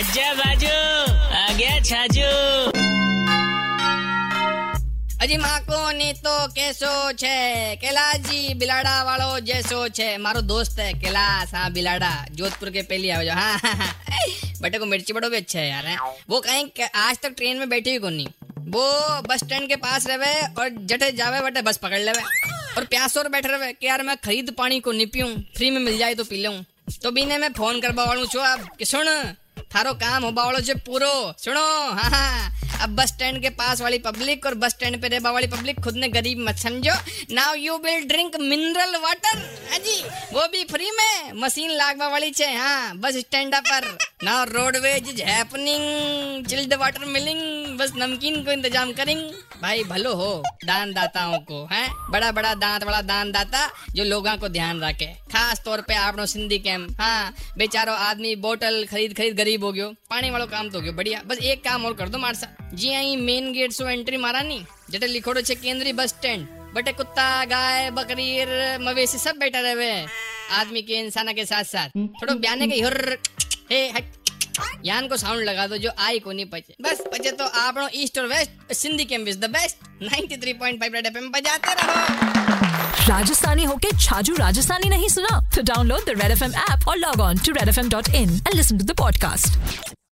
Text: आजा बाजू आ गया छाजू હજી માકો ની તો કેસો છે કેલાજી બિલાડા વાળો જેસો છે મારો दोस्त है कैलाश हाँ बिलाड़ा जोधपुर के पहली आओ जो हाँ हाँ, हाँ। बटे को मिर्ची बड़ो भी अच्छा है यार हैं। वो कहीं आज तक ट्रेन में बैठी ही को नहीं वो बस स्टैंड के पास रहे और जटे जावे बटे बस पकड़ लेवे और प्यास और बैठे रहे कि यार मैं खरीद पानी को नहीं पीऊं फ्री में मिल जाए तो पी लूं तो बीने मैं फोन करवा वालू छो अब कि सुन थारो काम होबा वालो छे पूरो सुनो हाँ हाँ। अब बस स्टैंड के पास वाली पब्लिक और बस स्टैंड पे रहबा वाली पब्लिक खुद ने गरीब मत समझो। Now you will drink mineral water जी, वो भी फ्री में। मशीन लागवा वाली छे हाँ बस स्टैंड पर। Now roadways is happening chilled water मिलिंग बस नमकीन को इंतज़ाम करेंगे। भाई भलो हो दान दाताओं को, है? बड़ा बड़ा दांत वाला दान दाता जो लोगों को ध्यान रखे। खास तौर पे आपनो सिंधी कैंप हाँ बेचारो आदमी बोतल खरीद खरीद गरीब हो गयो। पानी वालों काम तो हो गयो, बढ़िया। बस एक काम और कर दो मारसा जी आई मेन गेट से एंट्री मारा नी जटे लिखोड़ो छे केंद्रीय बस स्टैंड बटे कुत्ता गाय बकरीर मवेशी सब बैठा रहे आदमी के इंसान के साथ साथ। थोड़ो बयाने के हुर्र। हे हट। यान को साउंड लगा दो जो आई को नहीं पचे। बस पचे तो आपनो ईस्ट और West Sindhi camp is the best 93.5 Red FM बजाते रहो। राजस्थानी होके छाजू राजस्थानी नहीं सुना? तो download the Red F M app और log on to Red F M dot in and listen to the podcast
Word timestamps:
आजा 0.00 0.28
बाजू 0.40 0.74
आ 1.36 1.44
गया 1.58 1.74
छाजू 1.90 2.30
હજી 5.20 5.36
માકો 5.38 5.78
ની 5.98 6.08
તો 6.24 6.32
કેસો 6.56 6.90
છે 7.20 7.30
કેલાજી 7.82 8.40
બિલાડા 8.54 8.96
વાળો 9.06 9.28
જેસો 9.48 9.78
છે 9.98 10.08
મારો 10.18 10.40
दोस्त 10.50 10.76
है 10.78 10.88
कैलाश 11.02 11.54
हाँ 11.56 11.68
बिलाड़ा 11.72 12.10
जोधपुर 12.38 12.68
के 12.70 12.82
पहली 12.90 13.08
आओ 13.10 13.22
जो 13.24 13.32
हाँ 13.38 13.54
हाँ, 13.64 13.74
हाँ। 13.76 13.92
बटे 14.62 14.78
को 14.78 14.86
मिर्ची 14.86 15.12
बड़ो 15.12 15.28
भी 15.30 15.36
अच्छा 15.36 15.58
है 15.58 15.68
यार 15.68 15.86
हैं। 15.86 15.96
वो 16.32 16.40
कहीं 16.40 16.86
आज 17.04 17.18
तक 17.22 17.32
ट्रेन 17.38 17.56
में 17.58 17.68
बैठी 17.68 17.90
ही 17.90 17.98
को 18.04 18.10
नहीं 18.10 18.28
वो 18.76 18.84
बस 19.28 19.40
स्टैंड 19.44 19.66
के 19.68 19.76
पास 19.86 20.06
रहे 20.10 20.34
और 20.60 20.68
जटे 20.92 21.10
जावे 21.20 21.40
बटे 21.46 21.62
बस 21.68 21.76
पकड़ 21.84 22.00
लेवे 22.00 22.22
और 22.76 22.84
प्यास 22.92 23.16
और 23.18 23.28
बैठे 23.34 23.48
रहे 23.48 23.72
कि 23.80 23.86
यार 23.86 24.02
मैं 24.02 24.16
खरीद 24.26 24.50
पानी 24.60 24.80
को 24.86 24.92
नहीं 24.92 25.06
पीऊं 25.16 25.30
फ्री 25.56 25.70
में 25.70 25.80
मिल 25.80 25.98
जाए 25.98 26.14
तो 26.20 26.24
पी 26.30 26.42
लूं 26.44 26.54
तो 27.02 27.10
बीने 27.18 27.38
मैं 27.38 27.52
फोन 27.58 27.80
करवा 27.80 28.04
वालू 28.04 28.26
छो 28.34 28.40
अब 28.52 28.68
कि 28.78 28.84
सुन 28.92 29.08
थारो 29.73 29.93
काम 30.03 30.23
होबा 30.23 30.43
वालो 30.45 30.59
छे 30.67 30.73
पूरो 30.87 31.13
सुनो 31.43 31.65
हाँ 31.99 32.09
हाँ। 32.11 32.51
अब 32.81 32.95
बस 32.95 33.07
स्टैंड 33.07 33.41
के 33.41 33.49
पास 33.51 33.81
वाली 33.81 33.97
पब्लिक 34.01 34.45
और 34.45 34.53
बस 34.55 34.71
स्टैंड 34.71 35.01
पे 35.01 35.07
रहबा 35.07 35.31
वाली 35.31 35.47
पब्लिक 35.47 35.79
खुद 35.83 35.95
ने 35.95 36.07
गरीब 36.09 36.39
मत 36.39 36.57
समझो। 36.57 36.93
Now 37.31 37.53
you 37.55 37.77
will 37.77 38.07
drink 38.07 38.35
mineral 38.41 38.95
water 39.01 39.39
जी, 39.81 40.01
वो 40.33 40.47
भी 40.47 40.63
फ्री 40.65 40.89
में। 40.91 41.41
मशीन 41.41 41.71
लागवा 41.71 42.07
वाली 42.07 42.31
छे 42.31 42.45
हाँ 42.45 42.97
बस 42.97 43.17
स्टैंड 43.17 43.55
पर। 43.57 43.85
Now 44.23 44.43
roadways 44.45 45.09
is 45.09 45.21
happening 45.23 46.45
chilled 46.45 46.73
water 46.79 47.05
मिलिंग 47.07 47.77
बस 47.77 47.91
नमकीन 47.97 48.43
को 48.43 48.51
इंतज़ाम 48.51 48.91
करेंगे। 48.93 49.31
भाई 49.61 49.83
भलो 49.83 50.13
हो 50.15 50.31
दान 50.65 50.93
दाताओं 50.93 51.37
को, 51.41 51.63
है? 51.71 51.87
बड़ा 52.11 52.31
बड़ा 52.31 52.53
दांत 52.55 52.83
वाला 52.83 53.01
दान 53.03 53.31
दाता 53.31 53.67
जो 53.95 54.03
लोगों 54.03 54.35
को 54.37 54.49
ध्यान 54.49 54.81
रखे। 54.83 55.05
खास 55.31 55.61
तौर 55.65 55.81
पे 55.81 55.95
आपनो 55.95 56.25
सिंधी 56.25 56.59
कैंप 56.59 57.01
हाँ 57.01 57.33
बेचारो 57.57 57.93
आदमी 58.01 58.35
बोतल 58.37 58.85
खरीद 58.91 59.17
खरीद 59.17 59.35
गरीब 59.37 59.63
हो 59.63 59.71
गयो। 59.71 59.89
पानी 60.09 60.29
वालों 60.29 60.47
काम 60.47 60.69
तो 60.69 60.77
हो 60.77 60.83
गयो, 60.83 60.93
बढ़िया। 60.93 61.21
बस 61.27 61.37
एक 61.39 61.63
काम 61.63 61.85
और 61.85 61.93
कर 61.93 62.09
दो 62.09 62.17
मारसा 62.17 62.47
जी 62.73 62.93
आई 62.93 63.15
मेन 63.15 63.51
गेट 63.53 63.71
से 63.71 63.83
एंट्री 63.83 64.17
मारा 64.17 64.41
नी 64.41 64.65
जटे 64.91 65.07
लिखोड़ो 65.07 65.41
छे 65.41 65.55
केंद्रीय 65.55 65.93
बस 65.93 66.09
स्टैंड 66.09 66.47
बटे 66.75 66.91
कुत्ता 66.91 67.45
गाय 67.45 67.91
बकरीर 67.91 68.47
मवेशी 68.81 69.17
सब 69.17 69.35
बैठा 69.39 69.59
रहे 69.59 70.05
आदमी 70.51 70.81
के 70.81 70.93
इंसान 70.93 71.33
के 71.33 71.45
साथ 71.45 71.63
साथ। 71.63 71.89
थोड़ो 71.89 72.33
बयाने 72.33 72.67
के 72.67 72.81
हुर्र। 72.81 73.17
हे 73.71 73.89
हट। 73.89 74.03
यान 74.85 75.07
को 75.07 75.17
साउंड 75.17 75.43
लगा 75.43 75.67
दो 75.67 75.77
जो 75.77 75.91
आई 75.99 76.19
को 76.19 76.31
नहीं 76.31 76.45
पचे। 76.45 76.75
बस 76.81 77.01
पचे 77.13 77.31
तो 77.31 77.45
आपनो 77.45 77.89
ईस्ट 77.93 78.19
और 78.19 78.25
West 78.25 78.73
Sindhi 78.73 79.05
camp 79.05 79.27
is 79.27 79.39
the 79.39 79.45
best 79.45 79.77
93.5 80.03 80.93
Red 80.93 81.05
FM 81.05 81.29
बजाते 81.31 81.73
रहो। 81.73 81.95
राजस्थानी 83.09 83.63
होके 83.63 83.97
छाजू 83.97 84.35
राजस्थानी 84.35 84.89
नहीं 84.89 85.09
सुना? 85.09 85.39
तो 85.55 85.61
download 85.61 86.05
the 86.05 86.09
Red 86.09 86.31
F 86.31 86.43
M 86.43 86.53
app 86.55 86.87
और 86.87 86.97
log 86.97 87.21
on 87.21 87.37
to 87.37 87.51
Red 87.51 87.69
F 87.69 87.79
M 87.79 87.89
dot 87.89 88.09
in 88.09 88.29
and 88.29 88.53
listen 88.55 88.77
to 88.77 88.83
the 88.83 88.97
podcast 88.97 90.00